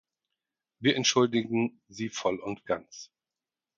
Wir 0.79 0.95
entschuldigen 0.95 1.79
Sie 1.87 2.09
voll 2.09 2.39
und 2.39 2.65
ganz. 2.65 3.11